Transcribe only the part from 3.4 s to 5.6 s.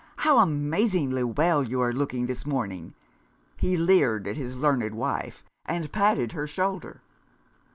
He leered at his learned wife,